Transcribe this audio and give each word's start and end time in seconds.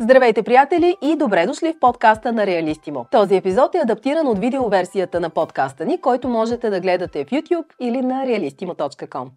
Здравейте, 0.00 0.42
приятели, 0.42 0.96
и 1.02 1.16
добре 1.16 1.46
дошли 1.46 1.72
в 1.72 1.80
подкаста 1.80 2.32
на 2.32 2.46
Реалистимо. 2.46 3.06
Този 3.10 3.36
епизод 3.36 3.74
е 3.74 3.78
адаптиран 3.78 4.28
от 4.28 4.38
видеоверсията 4.38 5.20
на 5.20 5.30
подкаста 5.30 5.86
ни, 5.86 6.00
който 6.00 6.28
можете 6.28 6.70
да 6.70 6.80
гледате 6.80 7.24
в 7.24 7.28
YouTube 7.28 7.64
или 7.80 8.00
на 8.00 8.14
realistimo.com. 8.26 9.28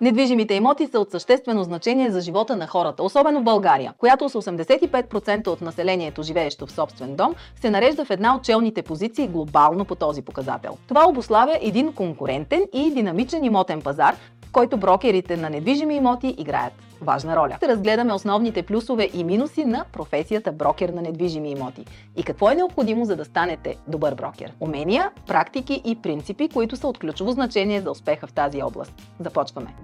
Недвижимите 0.00 0.54
имоти 0.54 0.86
са 0.86 1.00
от 1.00 1.10
съществено 1.10 1.62
значение 1.62 2.10
за 2.10 2.20
живота 2.20 2.56
на 2.56 2.66
хората, 2.66 3.02
особено 3.02 3.40
в 3.40 3.44
България, 3.44 3.94
която 3.98 4.28
с 4.28 4.42
85% 4.42 5.46
от 5.46 5.60
населението, 5.60 6.22
живеещо 6.22 6.66
в 6.66 6.72
собствен 6.72 7.16
дом, 7.16 7.34
се 7.60 7.70
нарежда 7.70 8.04
в 8.04 8.10
една 8.10 8.36
от 8.36 8.44
челните 8.44 8.82
позиции 8.82 9.28
глобално 9.28 9.84
по 9.84 9.94
този 9.94 10.22
показател. 10.22 10.76
Това 10.88 11.08
обославя 11.08 11.58
един 11.60 11.92
конкурентен 11.92 12.62
и 12.72 12.90
динамичен 12.90 13.44
имотен 13.44 13.82
пазар, 13.82 14.14
в 14.44 14.52
който 14.52 14.76
брокерите 14.76 15.36
на 15.36 15.50
недвижими 15.50 15.94
имоти 15.94 16.34
играят 16.38 16.85
важна 17.00 17.36
роля. 17.36 17.54
Ще 17.56 17.68
разгледаме 17.68 18.12
основните 18.12 18.62
плюсове 18.62 19.08
и 19.14 19.24
минуси 19.24 19.64
на 19.64 19.84
професията 19.92 20.52
брокер 20.52 20.88
на 20.88 21.02
недвижими 21.02 21.50
имоти 21.50 21.84
и 22.16 22.22
какво 22.22 22.50
е 22.50 22.54
необходимо 22.54 23.04
за 23.04 23.16
да 23.16 23.24
станете 23.24 23.76
добър 23.88 24.14
брокер. 24.14 24.52
Умения, 24.60 25.10
практики 25.26 25.82
и 25.84 25.96
принципи, 25.96 26.48
които 26.48 26.76
са 26.76 26.88
от 26.88 26.98
ключово 26.98 27.32
значение 27.32 27.80
за 27.80 27.90
успеха 27.90 28.26
в 28.26 28.32
тази 28.32 28.62
област. 28.62 28.94
Започваме! 29.20 29.74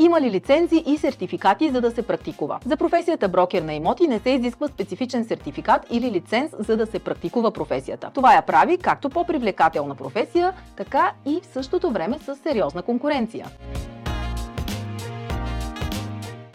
Има 0.00 0.20
ли 0.20 0.30
лицензи 0.30 0.82
и 0.86 0.98
сертификати 0.98 1.70
за 1.70 1.80
да 1.80 1.90
се 1.90 2.02
практикува? 2.02 2.58
За 2.66 2.76
професията 2.76 3.28
брокер 3.28 3.62
на 3.62 3.74
имоти 3.74 4.08
не 4.08 4.18
се 4.18 4.30
изисква 4.30 4.68
специфичен 4.68 5.24
сертификат 5.24 5.86
или 5.90 6.10
лиценз 6.10 6.50
за 6.58 6.76
да 6.76 6.86
се 6.86 6.98
практикува 6.98 7.50
професията. 7.50 8.10
Това 8.14 8.34
я 8.34 8.42
прави 8.42 8.78
както 8.78 9.10
по-привлекателна 9.10 9.94
професия, 9.94 10.52
така 10.76 11.12
и 11.26 11.40
в 11.42 11.46
същото 11.46 11.90
време 11.90 12.18
с 12.18 12.36
сериозна 12.36 12.82
конкуренция. 12.82 13.46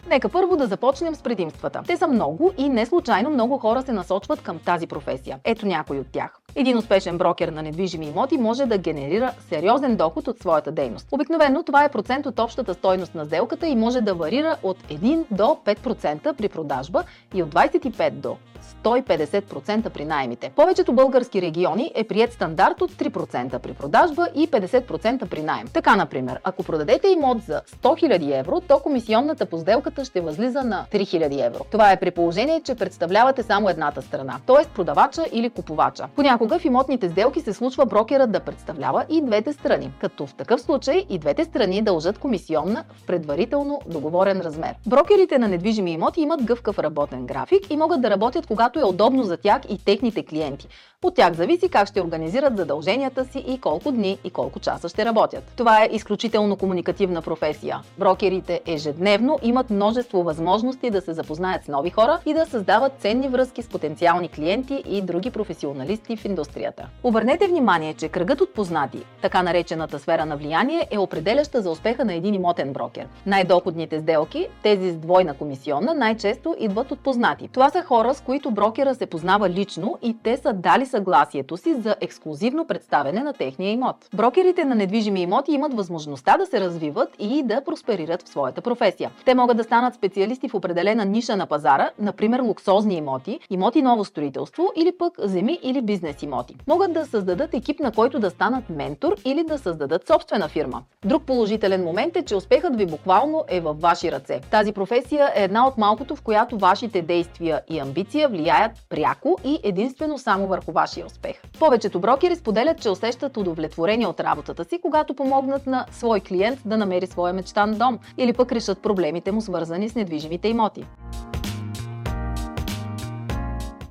Нека 0.08 0.28
първо 0.28 0.56
да 0.56 0.66
започнем 0.66 1.14
с 1.14 1.22
предимствата. 1.22 1.82
Те 1.86 1.96
са 1.96 2.06
много 2.06 2.52
и 2.58 2.68
не 2.68 2.86
случайно 2.86 3.30
много 3.30 3.58
хора 3.58 3.82
се 3.82 3.92
насочват 3.92 4.42
към 4.42 4.58
тази 4.58 4.86
професия. 4.86 5.38
Ето 5.44 5.66
някой 5.66 5.98
от 5.98 6.06
тях. 6.12 6.40
Един 6.58 6.78
успешен 6.78 7.18
брокер 7.18 7.48
на 7.48 7.62
недвижими 7.62 8.06
имоти 8.06 8.38
може 8.38 8.66
да 8.66 8.78
генерира 8.78 9.32
сериозен 9.48 9.96
доход 9.96 10.28
от 10.28 10.38
своята 10.38 10.72
дейност. 10.72 11.08
Обикновено 11.12 11.62
това 11.62 11.84
е 11.84 11.88
процент 11.88 12.26
от 12.26 12.38
общата 12.38 12.74
стойност 12.74 13.14
на 13.14 13.24
сделката 13.24 13.66
и 13.66 13.76
може 13.76 14.00
да 14.00 14.14
варира 14.14 14.56
от 14.62 14.82
1 14.82 15.24
до 15.30 15.58
5% 15.64 16.32
при 16.32 16.48
продажба 16.48 17.04
и 17.34 17.42
от 17.42 17.54
25 17.54 18.10
до 18.10 18.36
150% 18.84 19.88
при 19.90 20.04
найемите. 20.04 20.52
Повечето 20.56 20.92
български 20.92 21.42
региони 21.42 21.92
е 21.94 22.04
прият 22.04 22.32
стандарт 22.32 22.82
от 22.82 22.92
3% 22.92 23.58
при 23.58 23.72
продажба 23.72 24.28
и 24.34 24.48
50% 24.48 25.26
при 25.26 25.42
найем. 25.42 25.66
Така, 25.72 25.96
например, 25.96 26.40
ако 26.44 26.62
продадете 26.62 27.08
имот 27.08 27.42
за 27.42 27.62
100 27.82 28.08
000 28.08 28.40
евро, 28.40 28.60
то 28.68 28.78
комисионната 28.78 29.46
по 29.46 29.58
сделката 29.58 30.04
ще 30.04 30.20
възлиза 30.20 30.62
на 30.62 30.86
3000 30.92 31.46
евро. 31.46 31.64
Това 31.70 31.92
е 31.92 32.00
при 32.00 32.10
положение, 32.10 32.60
че 32.60 32.74
представлявате 32.74 33.42
само 33.42 33.68
едната 33.68 34.02
страна, 34.02 34.40
т.е. 34.46 34.68
продавача 34.74 35.24
или 35.32 35.50
купувача. 35.50 36.08
Понякога 36.16 36.45
в 36.48 36.64
имотните 36.64 37.08
сделки 37.08 37.40
се 37.40 37.52
случва 37.52 37.86
брокерът 37.86 38.32
да 38.32 38.40
представлява 38.40 39.04
и 39.08 39.22
двете 39.22 39.52
страни, 39.52 39.90
като 40.00 40.26
в 40.26 40.34
такъв 40.34 40.60
случай 40.60 41.06
и 41.08 41.18
двете 41.18 41.44
страни 41.44 41.82
дължат 41.82 42.18
комисионна 42.18 42.84
в 42.94 43.06
предварително 43.06 43.80
договорен 43.86 44.40
размер. 44.40 44.74
Брокерите 44.86 45.38
на 45.38 45.48
недвижими 45.48 45.92
имоти 45.92 46.20
имат 46.20 46.42
гъвкав 46.42 46.78
работен 46.78 47.26
график 47.26 47.70
и 47.70 47.76
могат 47.76 48.02
да 48.02 48.10
работят 48.10 48.46
когато 48.46 48.80
е 48.80 48.84
удобно 48.84 49.22
за 49.22 49.36
тях 49.36 49.60
и 49.68 49.84
техните 49.84 50.22
клиенти. 50.22 50.68
От 51.06 51.14
тях 51.14 51.32
зависи 51.32 51.68
как 51.68 51.88
ще 51.88 52.00
организират 52.02 52.56
задълженията 52.56 53.24
си 53.24 53.44
и 53.46 53.60
колко 53.60 53.92
дни 53.92 54.18
и 54.24 54.30
колко 54.30 54.60
часа 54.60 54.88
ще 54.88 55.04
работят. 55.04 55.52
Това 55.56 55.84
е 55.84 55.88
изключително 55.92 56.56
комуникативна 56.56 57.22
професия. 57.22 57.80
Брокерите 57.98 58.60
ежедневно 58.66 59.38
имат 59.42 59.70
множество 59.70 60.22
възможности 60.22 60.90
да 60.90 61.00
се 61.00 61.12
запознаят 61.12 61.64
с 61.64 61.68
нови 61.68 61.90
хора 61.90 62.18
и 62.26 62.34
да 62.34 62.46
създават 62.46 62.92
ценни 62.98 63.28
връзки 63.28 63.62
с 63.62 63.68
потенциални 63.68 64.28
клиенти 64.28 64.82
и 64.86 65.02
други 65.02 65.30
професионалисти 65.30 66.16
в 66.16 66.24
индустрията. 66.36 66.88
Обърнете 67.02 67.46
внимание, 67.46 67.94
че 67.94 68.08
кръгът 68.08 68.40
от 68.40 68.54
познати, 68.54 68.98
така 69.22 69.42
наречената 69.42 69.98
сфера 69.98 70.26
на 70.26 70.36
влияние, 70.36 70.88
е 70.90 70.98
определяща 70.98 71.62
за 71.62 71.70
успеха 71.70 72.04
на 72.04 72.14
един 72.14 72.34
имотен 72.34 72.72
брокер. 72.72 73.06
Най-доходните 73.26 74.00
сделки, 74.00 74.48
тези 74.62 74.90
с 74.90 74.96
двойна 74.96 75.34
комисионна, 75.34 75.94
най-често 75.94 76.56
идват 76.58 76.90
от 76.90 77.00
познати. 77.00 77.48
Това 77.52 77.70
са 77.70 77.82
хора, 77.82 78.14
с 78.14 78.20
които 78.20 78.50
брокера 78.50 78.94
се 78.94 79.06
познава 79.06 79.50
лично 79.50 79.98
и 80.02 80.16
те 80.22 80.36
са 80.36 80.52
дали 80.52 80.86
съгласието 80.86 81.56
си 81.56 81.74
за 81.74 81.96
ексклюзивно 82.00 82.66
представяне 82.66 83.20
на 83.20 83.32
техния 83.32 83.72
имот. 83.72 83.96
Брокерите 84.14 84.64
на 84.64 84.74
недвижими 84.74 85.22
имоти 85.22 85.52
имат 85.52 85.74
възможността 85.74 86.36
да 86.36 86.46
се 86.46 86.60
развиват 86.60 87.08
и 87.18 87.42
да 87.42 87.60
просперират 87.64 88.22
в 88.22 88.28
своята 88.28 88.60
професия. 88.60 89.10
Те 89.24 89.34
могат 89.34 89.56
да 89.56 89.64
станат 89.64 89.94
специалисти 89.94 90.48
в 90.48 90.54
определена 90.54 91.04
ниша 91.04 91.36
на 91.36 91.46
пазара, 91.46 91.90
например 91.98 92.40
луксозни 92.40 92.94
имоти, 92.94 93.40
имоти 93.50 93.82
ново 93.82 94.04
строителство 94.04 94.72
или 94.76 94.92
пък 94.98 95.12
земи 95.18 95.58
или 95.62 95.82
бизнес 95.82 96.15
имоти. 96.22 96.56
Могат 96.66 96.92
да 96.92 97.06
създадат 97.06 97.54
екип, 97.54 97.80
на 97.80 97.92
който 97.92 98.18
да 98.18 98.30
станат 98.30 98.70
ментор 98.70 99.16
или 99.24 99.44
да 99.44 99.58
създадат 99.58 100.06
собствена 100.06 100.48
фирма. 100.48 100.82
Друг 101.04 101.22
положителен 101.22 101.84
момент 101.84 102.16
е, 102.16 102.24
че 102.24 102.36
успехът 102.36 102.76
ви 102.76 102.86
буквално 102.86 103.44
е 103.48 103.60
във 103.60 103.80
ваши 103.80 104.12
ръце. 104.12 104.40
Тази 104.50 104.72
професия 104.72 105.32
е 105.34 105.44
една 105.44 105.66
от 105.66 105.78
малкото, 105.78 106.16
в 106.16 106.22
която 106.22 106.58
вашите 106.58 107.02
действия 107.02 107.62
и 107.70 107.78
амбиция 107.78 108.28
влияят 108.28 108.72
пряко 108.88 109.36
и 109.44 109.58
единствено 109.62 110.18
само 110.18 110.46
върху 110.46 110.72
вашия 110.72 111.06
успех. 111.06 111.42
Повечето 111.58 112.00
брокери 112.00 112.36
споделят, 112.36 112.80
че 112.80 112.90
усещат 112.90 113.36
удовлетворение 113.36 114.06
от 114.06 114.20
работата 114.20 114.64
си, 114.64 114.78
когато 114.82 115.14
помогнат 115.14 115.66
на 115.66 115.86
свой 115.90 116.20
клиент 116.20 116.60
да 116.64 116.76
намери 116.76 117.06
своя 117.06 117.32
мечтан 117.32 117.74
дом 117.74 117.98
или 118.18 118.32
пък 118.32 118.52
решат 118.52 118.82
проблемите 118.82 119.32
му 119.32 119.40
свързани 119.40 119.88
с 119.88 119.94
недвижимите 119.94 120.48
имоти. 120.48 120.84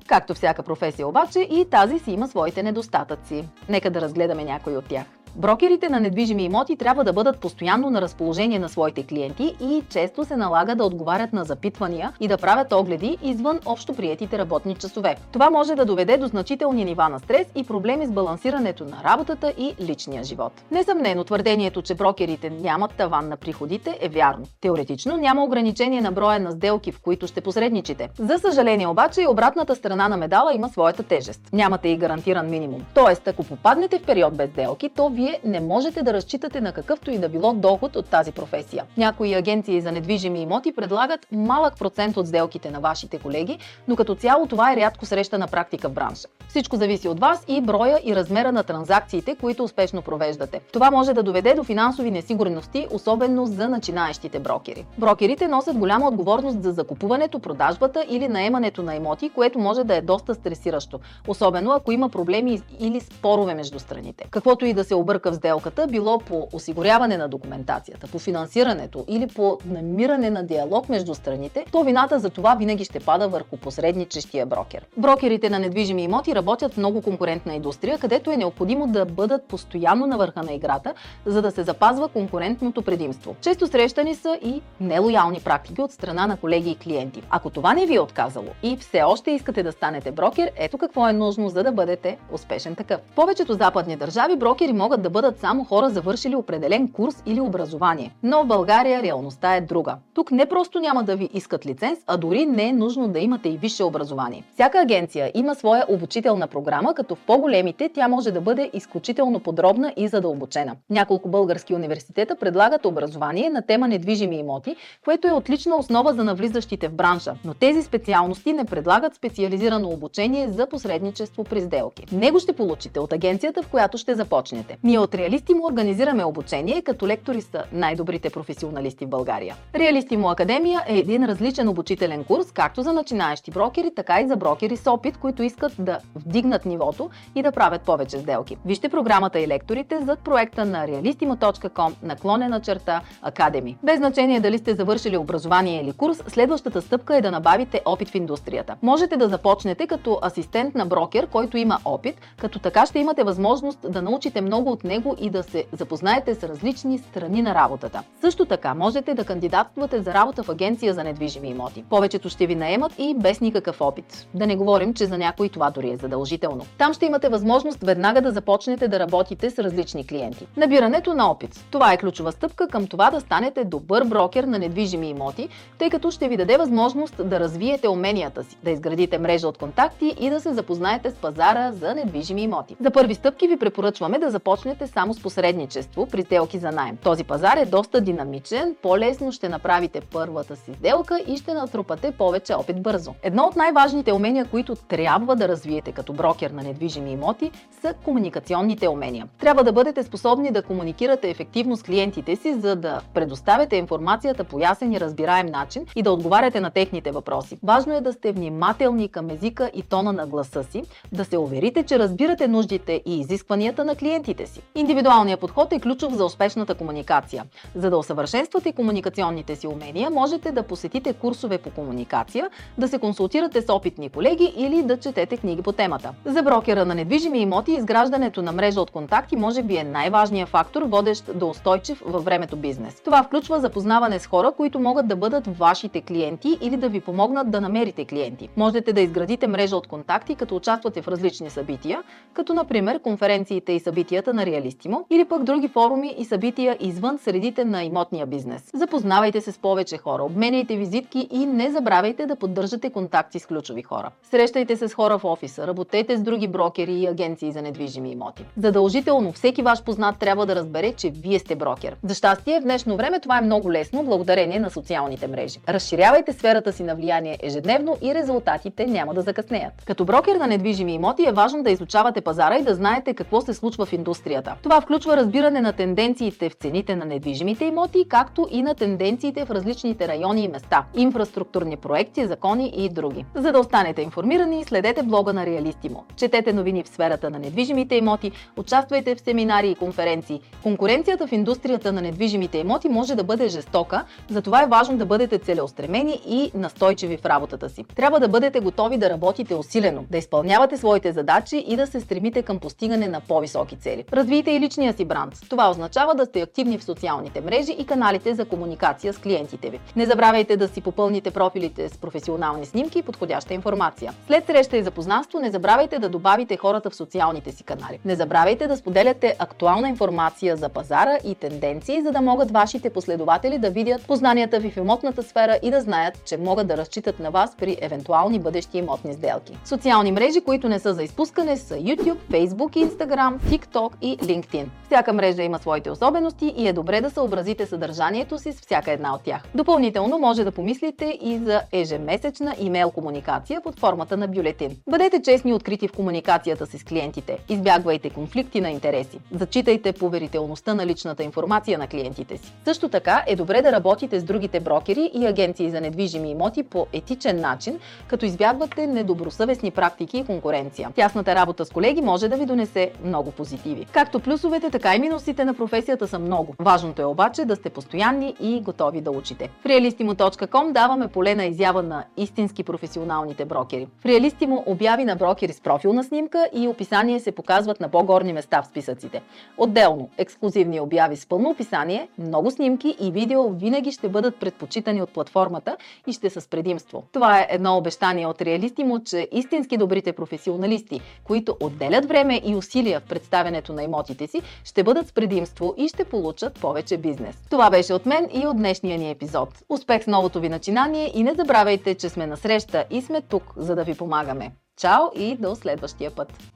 Както 0.06 0.34
всяка 0.34 0.62
професия 0.62 1.08
обаче, 1.08 1.40
и 1.40 1.66
тази 1.70 1.98
си 1.98 2.10
има 2.10 2.28
своите 2.28 2.62
недостатъци. 2.62 3.48
Нека 3.68 3.90
да 3.90 4.00
разгледаме 4.00 4.44
някои 4.44 4.76
от 4.76 4.84
тях. 4.88 5.04
Брокерите 5.38 5.88
на 5.88 6.00
недвижими 6.00 6.44
имоти 6.44 6.76
трябва 6.76 7.04
да 7.04 7.12
бъдат 7.12 7.38
постоянно 7.38 7.90
на 7.90 8.00
разположение 8.00 8.58
на 8.58 8.68
своите 8.68 9.02
клиенти 9.02 9.54
и 9.60 9.82
често 9.88 10.24
се 10.24 10.36
налага 10.36 10.74
да 10.74 10.84
отговарят 10.84 11.32
на 11.32 11.44
запитвания 11.44 12.12
и 12.20 12.28
да 12.28 12.38
правят 12.38 12.72
огледи 12.72 13.18
извън 13.22 13.60
общо 13.66 13.94
приетите 13.94 14.38
работни 14.38 14.74
часове. 14.74 15.16
Това 15.32 15.50
може 15.50 15.74
да 15.74 15.84
доведе 15.84 16.16
до 16.16 16.26
значителни 16.26 16.84
нива 16.84 17.08
на 17.08 17.18
стрес 17.18 17.46
и 17.54 17.64
проблеми 17.64 18.06
с 18.06 18.10
балансирането 18.10 18.84
на 18.84 18.96
работата 19.04 19.52
и 19.58 19.74
личния 19.80 20.24
живот. 20.24 20.52
Несъмнено 20.70 21.24
твърдението, 21.24 21.82
че 21.82 21.94
брокерите 21.94 22.50
нямат 22.50 22.92
таван 22.92 23.28
на 23.28 23.36
приходите 23.36 23.98
е 24.00 24.08
вярно. 24.08 24.44
Теоретично 24.60 25.16
няма 25.16 25.44
ограничение 25.44 26.00
на 26.00 26.12
броя 26.12 26.40
на 26.40 26.50
сделки, 26.50 26.92
в 26.92 27.00
които 27.00 27.26
ще 27.26 27.40
посредничите. 27.40 28.08
За 28.18 28.38
съжаление 28.38 28.86
обаче 28.86 29.22
и 29.22 29.26
обратната 29.26 29.76
страна 29.76 30.08
на 30.08 30.16
медала 30.16 30.54
има 30.54 30.68
своята 30.68 31.02
тежест. 31.02 31.40
Нямате 31.52 31.88
и 31.88 31.96
гарантиран 31.96 32.50
минимум. 32.50 32.82
Тоест, 32.94 33.28
ако 33.28 33.44
попаднете 33.44 33.98
в 33.98 34.02
период 34.02 34.36
без 34.36 34.50
сделки, 34.50 34.88
то 34.88 35.08
вие 35.08 35.25
вие 35.26 35.40
не 35.44 35.60
можете 35.60 36.02
да 36.02 36.12
разчитате 36.12 36.60
на 36.60 36.72
какъвто 36.72 37.10
и 37.10 37.18
да 37.18 37.28
било 37.28 37.52
доход 37.52 37.96
от 37.96 38.06
тази 38.06 38.32
професия. 38.32 38.84
Някои 38.96 39.34
агенции 39.34 39.80
за 39.80 39.92
недвижими 39.92 40.42
имоти 40.42 40.72
предлагат 40.72 41.26
малък 41.32 41.78
процент 41.78 42.16
от 42.16 42.26
сделките 42.28 42.70
на 42.70 42.80
вашите 42.80 43.18
колеги, 43.18 43.58
но 43.88 43.96
като 43.96 44.14
цяло 44.14 44.46
това 44.46 44.72
е 44.72 44.76
рядко 44.76 45.06
срещана 45.06 45.46
практика 45.48 45.88
в 45.88 45.92
бранша. 45.92 46.28
Всичко 46.48 46.76
зависи 46.76 47.08
от 47.08 47.20
вас 47.20 47.44
и 47.48 47.60
броя 47.60 48.00
и 48.04 48.16
размера 48.16 48.52
на 48.52 48.62
транзакциите, 48.62 49.34
които 49.34 49.64
успешно 49.64 50.02
провеждате. 50.02 50.60
Това 50.72 50.90
може 50.90 51.12
да 51.12 51.22
доведе 51.22 51.54
до 51.54 51.64
финансови 51.64 52.10
несигурности, 52.10 52.86
особено 52.90 53.46
за 53.46 53.68
начинаещите 53.68 54.38
брокери. 54.38 54.84
Брокерите 54.98 55.48
носят 55.48 55.78
голяма 55.78 56.08
отговорност 56.08 56.62
за 56.62 56.72
закупуването, 56.72 57.38
продажбата 57.38 58.04
или 58.08 58.28
наемането 58.28 58.82
на 58.82 58.94
имоти, 58.94 59.28
което 59.28 59.58
може 59.58 59.84
да 59.84 59.96
е 59.96 60.00
доста 60.00 60.34
стресиращо, 60.34 61.00
особено 61.28 61.72
ако 61.72 61.92
има 61.92 62.08
проблеми 62.08 62.60
или 62.80 63.00
спорове 63.00 63.54
между 63.54 63.78
страните. 63.78 64.24
Каквото 64.30 64.66
и 64.66 64.74
да 64.74 64.84
се 64.84 64.94
обърне 65.06 65.16
бърка 65.16 65.32
в 65.32 65.34
сделката, 65.34 65.86
било 65.86 66.18
по 66.18 66.48
осигуряване 66.52 67.16
на 67.16 67.28
документацията, 67.28 68.06
по 68.06 68.18
финансирането 68.18 69.04
или 69.08 69.26
по 69.26 69.58
намиране 69.66 70.30
на 70.30 70.42
диалог 70.42 70.88
между 70.88 71.14
страните, 71.14 71.64
то 71.72 71.82
вината 71.82 72.18
за 72.18 72.30
това 72.30 72.54
винаги 72.54 72.84
ще 72.84 73.00
пада 73.00 73.28
върху 73.28 73.56
посредничещия 73.56 74.46
брокер. 74.46 74.86
Брокерите 74.96 75.50
на 75.50 75.58
недвижими 75.58 76.02
имоти 76.02 76.34
работят 76.34 76.74
в 76.74 76.76
много 76.76 77.02
конкурентна 77.02 77.54
индустрия, 77.54 77.98
където 77.98 78.30
е 78.30 78.36
необходимо 78.36 78.86
да 78.86 79.04
бъдат 79.04 79.44
постоянно 79.44 80.06
на 80.06 80.16
върха 80.16 80.42
на 80.42 80.52
играта, 80.52 80.94
за 81.26 81.42
да 81.42 81.50
се 81.50 81.62
запазва 81.62 82.08
конкурентното 82.08 82.82
предимство. 82.82 83.36
Често 83.40 83.66
срещани 83.66 84.14
са 84.14 84.38
и 84.42 84.62
нелоялни 84.80 85.40
практики 85.40 85.82
от 85.82 85.92
страна 85.92 86.26
на 86.26 86.36
колеги 86.36 86.70
и 86.70 86.76
клиенти. 86.76 87.22
Ако 87.30 87.50
това 87.50 87.74
не 87.74 87.86
ви 87.86 87.94
е 87.94 88.00
отказало 88.00 88.48
и 88.62 88.76
все 88.76 89.02
още 89.02 89.30
искате 89.30 89.62
да 89.62 89.72
станете 89.72 90.10
брокер, 90.10 90.50
ето 90.56 90.78
какво 90.78 91.08
е 91.08 91.12
нужно, 91.12 91.48
за 91.48 91.62
да 91.62 91.72
бъдете 91.72 92.18
успешен 92.32 92.74
такъв. 92.74 93.00
В 93.12 93.14
повечето 93.14 93.54
западни 93.54 93.96
държави 93.96 94.36
брокери 94.36 94.72
могат 94.72 94.95
могат 94.96 95.02
да 95.02 95.10
бъдат 95.10 95.40
само 95.40 95.64
хора 95.64 95.90
завършили 95.90 96.36
определен 96.36 96.92
курс 96.92 97.22
или 97.26 97.40
образование. 97.40 98.14
Но 98.22 98.42
в 98.42 98.46
България 98.46 99.02
реалността 99.02 99.56
е 99.56 99.60
друга. 99.60 99.96
Тук 100.14 100.30
не 100.30 100.46
просто 100.46 100.80
няма 100.80 101.04
да 101.04 101.16
ви 101.16 101.28
искат 101.34 101.66
лиценз, 101.66 101.98
а 102.06 102.16
дори 102.16 102.46
не 102.46 102.68
е 102.68 102.72
нужно 102.72 103.08
да 103.08 103.18
имате 103.18 103.48
и 103.48 103.56
висше 103.56 103.84
образование. 103.84 104.44
Всяка 104.54 104.80
агенция 104.80 105.30
има 105.34 105.54
своя 105.54 105.84
обучителна 105.88 106.46
програма, 106.46 106.94
като 106.94 107.14
в 107.14 107.18
по-големите 107.26 107.90
тя 107.94 108.08
може 108.08 108.30
да 108.30 108.40
бъде 108.40 108.70
изключително 108.72 109.40
подробна 109.40 109.92
и 109.96 110.08
задълбочена. 110.08 110.76
Няколко 110.90 111.28
български 111.28 111.74
университета 111.74 112.36
предлагат 112.36 112.86
образование 112.86 113.50
на 113.50 113.62
тема 113.62 113.88
недвижими 113.88 114.36
имоти, 114.36 114.76
което 115.04 115.28
е 115.28 115.32
отлична 115.32 115.76
основа 115.76 116.12
за 116.12 116.24
навлизащите 116.24 116.88
в 116.88 116.94
бранша, 116.94 117.34
но 117.44 117.54
тези 117.54 117.82
специалности 117.82 118.52
не 118.52 118.64
предлагат 118.64 119.14
специализирано 119.14 119.88
обучение 119.88 120.48
за 120.48 120.66
посредничество 120.66 121.44
при 121.44 121.60
сделки. 121.60 122.06
Него 122.12 122.38
ще 122.40 122.52
получите 122.52 123.00
от 123.00 123.12
агенцията, 123.12 123.62
в 123.62 123.68
която 123.68 123.98
ще 123.98 124.14
започнете. 124.14 124.78
Ние 124.86 124.98
от 124.98 125.14
Реалисти 125.14 125.54
му 125.54 125.66
организираме 125.66 126.24
обучение, 126.24 126.82
като 126.82 127.06
лектори 127.08 127.42
са 127.42 127.64
най-добрите 127.72 128.30
професионалисти 128.30 129.06
в 129.06 129.08
България. 129.08 129.56
Реалисти 129.74 130.16
му 130.16 130.30
Академия 130.30 130.84
е 130.86 130.98
един 130.98 131.24
различен 131.24 131.68
обучителен 131.68 132.24
курс, 132.24 132.52
както 132.52 132.82
за 132.82 132.92
начинаещи 132.92 133.50
брокери, 133.50 133.90
така 133.96 134.20
и 134.20 134.28
за 134.28 134.36
брокери 134.36 134.76
с 134.76 134.90
опит, 134.90 135.16
които 135.16 135.42
искат 135.42 135.72
да 135.78 135.98
вдигнат 136.14 136.66
нивото 136.66 137.10
и 137.34 137.42
да 137.42 137.52
правят 137.52 137.82
повече 137.82 138.18
сделки. 138.18 138.56
Вижте 138.64 138.88
програмата 138.88 139.40
и 139.40 139.48
лекторите 139.48 139.98
зад 140.04 140.18
проекта 140.18 140.64
на 140.64 140.86
realistimo.com 140.86 141.94
наклонена 142.02 142.60
черта 142.60 143.00
Academy. 143.26 143.76
Без 143.82 143.98
значение 143.98 144.40
дали 144.40 144.58
сте 144.58 144.74
завършили 144.74 145.16
образование 145.16 145.82
или 145.82 145.92
курс, 145.92 146.22
следващата 146.28 146.82
стъпка 146.82 147.16
е 147.16 147.20
да 147.20 147.30
набавите 147.30 147.80
опит 147.84 148.08
в 148.08 148.14
индустрията. 148.14 148.76
Можете 148.82 149.16
да 149.16 149.28
започнете 149.28 149.86
като 149.86 150.18
асистент 150.22 150.74
на 150.74 150.86
брокер, 150.86 151.26
който 151.26 151.56
има 151.56 151.78
опит, 151.84 152.20
като 152.36 152.58
така 152.58 152.86
ще 152.86 152.98
имате 152.98 153.24
възможност 153.24 153.78
да 153.88 154.02
научите 154.02 154.40
много 154.40 154.75
от 154.76 154.84
него 154.84 155.16
и 155.20 155.30
да 155.30 155.42
се 155.42 155.64
запознаете 155.72 156.34
с 156.34 156.42
различни 156.42 156.98
страни 156.98 157.42
на 157.42 157.54
работата. 157.54 158.02
Също 158.20 158.44
така 158.44 158.74
можете 158.74 159.14
да 159.14 159.24
кандидатствате 159.24 160.02
за 160.02 160.14
работа 160.14 160.42
в 160.42 160.48
агенция 160.48 160.94
за 160.94 161.04
недвижими 161.04 161.48
имоти. 161.48 161.84
Повечето 161.90 162.28
ще 162.28 162.46
ви 162.46 162.54
наемат 162.54 162.92
и 162.98 163.14
без 163.18 163.40
никакъв 163.40 163.80
опит. 163.80 164.26
Да 164.34 164.46
не 164.46 164.56
говорим, 164.56 164.94
че 164.94 165.06
за 165.06 165.18
някой 165.18 165.48
това 165.48 165.70
дори 165.70 165.90
е 165.90 165.96
задължително. 165.96 166.66
Там 166.78 166.92
ще 166.94 167.06
имате 167.06 167.28
възможност 167.28 167.78
веднага 167.82 168.20
да 168.20 168.32
започнете 168.32 168.88
да 168.88 168.98
работите 168.98 169.50
с 169.50 169.58
различни 169.58 170.06
клиенти. 170.06 170.46
Набирането 170.56 171.14
на 171.14 171.30
опит. 171.30 171.66
Това 171.70 171.92
е 171.92 171.98
ключова 171.98 172.32
стъпка 172.32 172.68
към 172.68 172.86
това 172.86 173.10
да 173.10 173.20
станете 173.20 173.64
добър 173.64 174.04
брокер 174.04 174.44
на 174.44 174.58
недвижими 174.58 175.08
имоти, 175.08 175.48
тъй 175.78 175.90
като 175.90 176.10
ще 176.10 176.28
ви 176.28 176.36
даде 176.36 176.56
възможност 176.56 177.28
да 177.28 177.40
развиете 177.40 177.88
уменията 177.88 178.44
си, 178.44 178.56
да 178.64 178.70
изградите 178.70 179.18
мрежа 179.18 179.48
от 179.48 179.58
контакти 179.58 180.14
и 180.20 180.30
да 180.30 180.40
се 180.40 180.54
запознаете 180.54 181.10
с 181.10 181.14
пазара 181.14 181.72
за 181.72 181.94
недвижими 181.94 182.42
имоти. 182.42 182.76
За 182.80 182.90
първи 182.90 183.14
стъпки 183.14 183.48
ви 183.48 183.56
препоръчваме 183.56 184.18
да 184.18 184.30
започнете 184.30 184.65
само 184.86 185.14
с 185.14 185.22
посредничество 185.22 186.06
при 186.06 186.22
сделки 186.22 186.58
за 186.58 186.70
найем. 186.70 186.96
Този 186.96 187.24
пазар 187.24 187.56
е 187.56 187.66
доста 187.66 188.00
динамичен, 188.00 188.76
по-лесно 188.82 189.32
ще 189.32 189.48
направите 189.48 190.00
първата 190.00 190.56
си 190.56 190.72
сделка 190.74 191.20
и 191.26 191.36
ще 191.36 191.54
натрупате 191.54 192.10
повече 192.10 192.54
опит 192.54 192.82
бързо. 192.82 193.14
Едно 193.22 193.44
от 193.44 193.56
най-важните 193.56 194.12
умения, 194.12 194.44
които 194.44 194.76
трябва 194.76 195.36
да 195.36 195.48
развиете 195.48 195.92
като 195.92 196.12
брокер 196.12 196.50
на 196.50 196.62
недвижими 196.62 197.12
имоти, 197.12 197.50
са 197.80 197.94
комуникационните 198.04 198.88
умения. 198.88 199.28
Трябва 199.40 199.64
да 199.64 199.72
бъдете 199.72 200.02
способни 200.02 200.50
да 200.50 200.62
комуникирате 200.62 201.30
ефективно 201.30 201.76
с 201.76 201.82
клиентите 201.82 202.36
си, 202.36 202.54
за 202.54 202.76
да 202.76 203.00
предоставяте 203.14 203.76
информацията 203.76 204.44
по 204.44 204.60
ясен 204.60 204.92
и 204.92 205.00
разбираем 205.00 205.46
начин 205.46 205.86
и 205.96 206.02
да 206.02 206.12
отговаряте 206.12 206.60
на 206.60 206.70
техните 206.70 207.10
въпроси. 207.10 207.58
Важно 207.62 207.96
е 207.96 208.00
да 208.00 208.12
сте 208.12 208.32
внимателни 208.32 209.08
към 209.08 209.30
езика 209.30 209.70
и 209.74 209.82
тона 209.82 210.12
на 210.12 210.26
гласа 210.26 210.64
си, 210.64 210.82
да 211.12 211.24
се 211.24 211.38
уверите, 211.38 211.82
че 211.82 211.98
разбирате 211.98 212.48
нуждите 212.48 213.02
и 213.06 213.20
изискванията 213.20 213.84
на 213.84 213.96
клиентите 213.96 214.46
си. 214.46 214.55
Индивидуалният 214.74 215.40
подход 215.40 215.72
е 215.72 215.80
ключов 215.80 216.14
за 216.14 216.24
успешната 216.24 216.74
комуникация. 216.74 217.44
За 217.74 217.90
да 217.90 217.98
усъвършенствате 217.98 218.72
комуникационните 218.72 219.56
си 219.56 219.66
умения, 219.66 220.10
можете 220.10 220.52
да 220.52 220.62
посетите 220.62 221.12
курсове 221.12 221.58
по 221.58 221.70
комуникация, 221.70 222.50
да 222.78 222.88
се 222.88 222.98
консултирате 222.98 223.62
с 223.62 223.72
опитни 223.72 224.08
колеги 224.08 224.52
или 224.56 224.82
да 224.82 224.96
четете 224.96 225.36
книги 225.36 225.62
по 225.62 225.72
темата. 225.72 226.14
За 226.24 226.42
брокера 226.42 226.84
на 226.84 226.94
недвижими 226.94 227.38
имоти 227.38 227.72
изграждането 227.72 228.42
на 228.42 228.52
мрежа 228.52 228.80
от 228.80 228.90
контакти 228.90 229.36
може 229.36 229.62
би 229.62 229.76
е 229.76 229.84
най-важният 229.84 230.48
фактор, 230.48 230.82
водещ 230.82 231.24
до 231.34 231.48
устойчив 231.48 232.02
във 232.06 232.24
времето 232.24 232.56
бизнес. 232.56 233.00
Това 233.04 233.22
включва 233.22 233.60
запознаване 233.60 234.18
с 234.18 234.26
хора, 234.26 234.52
които 234.56 234.80
могат 234.80 235.08
да 235.08 235.16
бъдат 235.16 235.58
вашите 235.58 236.00
клиенти 236.00 236.58
или 236.60 236.76
да 236.76 236.88
ви 236.88 237.00
помогнат 237.00 237.50
да 237.50 237.60
намерите 237.60 238.04
клиенти. 238.04 238.48
Можете 238.56 238.92
да 238.92 239.00
изградите 239.00 239.46
мрежа 239.46 239.76
от 239.76 239.86
контакти, 239.86 240.34
като 240.34 240.56
участвате 240.56 241.02
в 241.02 241.08
различни 241.08 241.50
събития, 241.50 242.02
като 242.32 242.54
например 242.54 243.02
конференциите 243.02 243.72
и 243.72 243.80
събитията 243.80 244.34
на 244.34 244.45
Реалистимо 244.46 245.06
или 245.10 245.24
пък 245.24 245.44
други 245.44 245.68
форуми 245.68 246.14
и 246.18 246.24
събития 246.24 246.76
извън 246.80 247.18
средите 247.18 247.64
на 247.64 247.84
имотния 247.84 248.26
бизнес. 248.26 248.70
Запознавайте 248.74 249.40
се 249.40 249.52
с 249.52 249.58
повече 249.58 249.96
хора, 249.96 250.22
обменяйте 250.22 250.76
визитки 250.76 251.28
и 251.30 251.46
не 251.46 251.70
забравяйте 251.70 252.26
да 252.26 252.36
поддържате 252.36 252.90
контакти 252.90 253.38
с 253.38 253.46
ключови 253.46 253.82
хора. 253.82 254.10
Срещайте 254.22 254.76
се 254.76 254.88
с 254.88 254.94
хора 254.94 255.18
в 255.18 255.24
офиса, 255.24 255.66
работете 255.66 256.16
с 256.16 256.22
други 256.22 256.48
брокери 256.48 256.92
и 256.92 257.06
агенции 257.06 257.52
за 257.52 257.62
недвижими 257.62 258.10
имоти. 258.10 258.44
Задължително 258.56 259.32
всеки 259.32 259.62
ваш 259.62 259.82
познат 259.82 260.18
трябва 260.18 260.46
да 260.46 260.56
разбере, 260.56 260.92
че 260.92 261.10
вие 261.10 261.38
сте 261.38 261.54
брокер. 261.54 261.96
За 262.02 262.14
щастие, 262.14 262.60
в 262.60 262.62
днешно 262.62 262.96
време 262.96 263.20
това 263.20 263.38
е 263.38 263.40
много 263.40 263.72
лесно 263.72 264.02
благодарение 264.02 264.58
на 264.58 264.70
социалните 264.70 265.28
мрежи. 265.28 265.60
Разширявайте 265.68 266.32
сферата 266.32 266.72
си 266.72 266.82
на 266.82 266.94
влияние 266.94 267.38
ежедневно 267.42 267.96
и 268.02 268.14
резултатите 268.14 268.86
няма 268.86 269.14
да 269.14 269.22
закъснеят. 269.22 269.72
Като 269.86 270.04
брокер 270.04 270.36
на 270.36 270.46
недвижими 270.46 270.94
имоти 270.94 271.24
е 271.28 271.32
важно 271.32 271.62
да 271.62 271.70
изучавате 271.70 272.20
пазара 272.20 272.58
и 272.58 272.62
да 272.62 272.74
знаете 272.74 273.14
какво 273.14 273.40
се 273.40 273.54
случва 273.54 273.86
в 273.86 273.92
индустрията. 273.92 274.35
Това 274.62 274.80
включва 274.80 275.16
разбиране 275.16 275.60
на 275.60 275.72
тенденциите 275.72 276.48
в 276.48 276.54
цените 276.54 276.96
на 276.96 277.04
недвижимите 277.04 277.64
имоти, 277.64 278.04
както 278.08 278.48
и 278.50 278.62
на 278.62 278.74
тенденциите 278.74 279.44
в 279.44 279.50
различните 279.50 280.08
райони 280.08 280.44
и 280.44 280.48
места, 280.48 280.84
инфраструктурни 280.96 281.76
проекти, 281.76 282.26
закони 282.26 282.72
и 282.76 282.88
други. 282.88 283.24
За 283.34 283.52
да 283.52 283.58
останете 283.58 284.02
информирани, 284.02 284.64
следете 284.64 285.02
блога 285.02 285.32
на 285.32 285.46
Реалистимо. 285.46 286.04
Четете 286.16 286.52
новини 286.52 286.82
в 286.82 286.88
сферата 286.88 287.30
на 287.30 287.38
недвижимите 287.38 287.96
имоти, 287.96 288.32
участвайте 288.56 289.14
в 289.14 289.20
семинари 289.20 289.70
и 289.70 289.74
конференции. 289.74 290.40
Конкуренцията 290.62 291.26
в 291.26 291.32
индустрията 291.32 291.92
на 291.92 292.02
недвижимите 292.02 292.58
имоти 292.58 292.88
може 292.88 293.14
да 293.14 293.24
бъде 293.24 293.48
жестока, 293.48 294.04
затова 294.30 294.62
е 294.62 294.66
важно 294.66 294.96
да 294.96 295.06
бъдете 295.06 295.38
целеустремени 295.38 296.20
и 296.26 296.50
настойчиви 296.54 297.16
в 297.16 297.26
работата 297.26 297.70
си. 297.70 297.84
Трябва 297.96 298.20
да 298.20 298.28
бъдете 298.28 298.60
готови 298.60 298.98
да 298.98 299.10
работите 299.10 299.54
усилено, 299.54 300.04
да 300.10 300.18
изпълнявате 300.18 300.76
своите 300.76 301.12
задачи 301.12 301.64
и 301.68 301.76
да 301.76 301.86
се 301.86 302.00
стремите 302.00 302.42
към 302.42 302.58
постигане 302.58 303.08
на 303.08 303.20
по-високи 303.20 303.76
цели. 303.76 304.04
Развийте 304.16 304.50
и 304.50 304.60
личния 304.60 304.92
си 304.92 305.04
бранд. 305.04 305.34
Това 305.50 305.70
означава 305.70 306.14
да 306.14 306.26
сте 306.26 306.40
активни 306.40 306.78
в 306.78 306.84
социалните 306.84 307.40
мрежи 307.40 307.72
и 307.78 307.86
каналите 307.86 308.34
за 308.34 308.44
комуникация 308.44 309.12
с 309.12 309.18
клиентите 309.18 309.70
ви. 309.70 309.80
Не 309.96 310.06
забравяйте 310.06 310.56
да 310.56 310.68
си 310.68 310.80
попълните 310.80 311.30
профилите 311.30 311.88
с 311.88 311.98
професионални 311.98 312.66
снимки 312.66 312.98
и 312.98 313.02
подходяща 313.02 313.54
информация. 313.54 314.12
След 314.26 314.46
среща 314.46 314.76
и 314.76 314.82
запознанство 314.82 315.40
не 315.40 315.50
забравяйте 315.50 315.98
да 315.98 316.08
добавите 316.08 316.56
хората 316.56 316.90
в 316.90 316.94
социалните 316.94 317.52
си 317.52 317.64
канали. 317.64 317.98
Не 318.04 318.14
забравяйте 318.14 318.66
да 318.66 318.76
споделяте 318.76 319.36
актуална 319.38 319.88
информация 319.88 320.56
за 320.56 320.68
пазара 320.68 321.18
и 321.24 321.34
тенденции, 321.34 322.02
за 322.02 322.12
да 322.12 322.20
могат 322.20 322.50
вашите 322.50 322.90
последователи 322.90 323.58
да 323.58 323.70
видят 323.70 324.06
познанията 324.06 324.58
ви 324.58 324.70
в 324.70 324.76
имотната 324.76 325.22
сфера 325.22 325.58
и 325.62 325.70
да 325.70 325.80
знаят, 325.80 326.24
че 326.24 326.36
могат 326.36 326.66
да 326.66 326.76
разчитат 326.76 327.18
на 327.20 327.30
вас 327.30 327.56
при 327.56 327.76
евентуални 327.80 328.38
бъдещи 328.38 328.78
имотни 328.78 329.14
сделки. 329.14 329.58
Социални 329.64 330.12
мрежи, 330.12 330.40
които 330.40 330.68
не 330.68 330.78
са 330.78 330.94
за 330.94 331.02
изпускане, 331.02 331.56
са 331.56 331.74
YouTube, 331.74 332.18
Facebook, 332.30 332.88
Instagram, 332.88 333.38
TikTok 333.38 334.05
и 334.06 334.18
LinkedIn. 334.18 334.66
Всяка 334.86 335.12
мрежа 335.12 335.42
има 335.42 335.58
своите 335.58 335.90
особености 335.90 336.54
и 336.56 336.68
е 336.68 336.72
добре 336.72 337.00
да 337.00 337.10
съобразите 337.10 337.66
съдържанието 337.66 338.38
си 338.38 338.52
с 338.52 338.60
всяка 338.60 338.92
една 338.92 339.14
от 339.14 339.22
тях. 339.22 339.42
Допълнително 339.54 340.18
може 340.18 340.44
да 340.44 340.52
помислите 340.52 341.18
и 341.22 341.38
за 341.38 341.62
ежемесечна 341.72 342.54
имейл 342.58 342.90
комуникация 342.90 343.60
под 343.60 343.80
формата 343.80 344.16
на 344.16 344.28
бюлетин. 344.28 344.76
Бъдете 344.90 345.22
честни 345.22 345.50
и 345.50 345.54
открити 345.54 345.88
в 345.88 345.92
комуникацията 345.92 346.66
си 346.66 346.78
с 346.78 346.84
клиентите. 346.84 347.38
Избягвайте 347.48 348.10
конфликти 348.10 348.60
на 348.60 348.70
интереси. 348.70 349.18
Зачитайте 349.32 349.92
поверителността 349.92 350.74
на 350.74 350.86
личната 350.86 351.22
информация 351.22 351.78
на 351.78 351.86
клиентите 351.86 352.36
си. 352.36 352.52
Също 352.64 352.88
така 352.88 353.24
е 353.26 353.36
добре 353.36 353.62
да 353.62 353.72
работите 353.72 354.20
с 354.20 354.24
другите 354.24 354.60
брокери 354.60 355.10
и 355.14 355.26
агенции 355.26 355.70
за 355.70 355.80
недвижими 355.80 356.30
имоти 356.30 356.62
по 356.62 356.86
етичен 356.92 357.40
начин, 357.40 357.78
като 358.08 358.26
избягвате 358.26 358.86
недобросъвестни 358.86 359.70
практики 359.70 360.18
и 360.18 360.24
конкуренция. 360.24 360.90
Тясната 360.94 361.34
работа 361.34 361.64
с 361.64 361.70
колеги 361.70 362.00
може 362.00 362.28
да 362.28 362.36
ви 362.36 362.46
донесе 362.46 362.90
много 363.04 363.30
позитиви. 363.30 363.86
Както 363.96 364.20
плюсовете, 364.20 364.70
така 364.70 364.94
и 364.94 364.98
минусите 364.98 365.44
на 365.44 365.54
професията 365.54 366.08
са 366.08 366.18
много. 366.18 366.54
Важното 366.58 367.02
е 367.02 367.04
обаче 367.04 367.44
да 367.44 367.56
сте 367.56 367.70
постоянни 367.70 368.34
и 368.40 368.60
готови 368.60 369.00
да 369.00 369.10
учите. 369.10 369.50
В 369.60 369.64
realistimo.com 369.64 370.72
даваме 370.72 371.08
поле 371.08 371.34
на 371.34 371.44
изява 371.44 371.82
на 371.82 372.04
истински 372.16 372.62
професионалните 372.62 373.44
брокери. 373.44 373.88
В 374.00 374.04
Realistimo 374.04 374.62
обяви 374.66 375.04
на 375.04 375.16
брокери 375.16 375.52
с 375.52 375.60
профилна 375.60 376.04
снимка 376.04 376.48
и 376.54 376.68
описание 376.68 377.20
се 377.20 377.32
показват 377.32 377.80
на 377.80 377.88
по-горни 377.88 378.32
места 378.32 378.62
в 378.62 378.66
списъците. 378.66 379.22
Отделно, 379.58 380.08
ексклюзивни 380.18 380.80
обяви 380.80 381.16
с 381.16 381.26
пълно 381.26 381.50
описание, 381.50 382.08
много 382.18 382.50
снимки 382.50 382.96
и 383.00 383.10
видео 383.10 383.50
винаги 383.50 383.92
ще 383.92 384.08
бъдат 384.08 384.36
предпочитани 384.36 385.02
от 385.02 385.10
платформата 385.10 385.76
и 386.06 386.12
ще 386.12 386.30
са 386.30 386.40
с 386.40 386.48
предимство. 386.48 387.04
Това 387.12 387.38
е 387.40 387.46
едно 387.50 387.76
обещание 387.76 388.26
от 388.26 388.38
Realistimo, 388.38 389.04
че 389.04 389.28
истински 389.32 389.76
добрите 389.76 390.12
професионалисти, 390.12 391.00
които 391.24 391.56
отделят 391.60 392.06
време 392.06 392.40
и 392.44 392.56
усилия 392.56 393.00
в 393.00 393.08
представянето 393.08 393.72
на 393.72 393.85
имотите 393.86 394.26
си, 394.26 394.42
ще 394.64 394.82
бъдат 394.82 395.08
с 395.08 395.12
предимство 395.12 395.74
и 395.76 395.88
ще 395.88 396.04
получат 396.04 396.60
повече 396.60 396.96
бизнес. 396.96 397.36
Това 397.50 397.70
беше 397.70 397.94
от 397.94 398.06
мен 398.06 398.28
и 398.32 398.46
от 398.46 398.56
днешния 398.56 398.98
ни 398.98 399.10
епизод. 399.10 399.48
Успех 399.68 400.04
с 400.04 400.06
новото 400.06 400.40
ви 400.40 400.48
начинание 400.48 401.12
и 401.14 401.22
не 401.22 401.34
забравяйте, 401.34 401.94
че 401.94 402.08
сме 402.08 402.26
на 402.26 402.36
среща 402.36 402.84
и 402.90 403.02
сме 403.02 403.20
тук, 403.20 403.52
за 403.56 403.74
да 403.74 403.84
ви 403.84 403.94
помагаме. 403.94 404.52
Чао 404.76 405.04
и 405.14 405.36
до 405.36 405.54
следващия 405.54 406.10
път! 406.10 406.55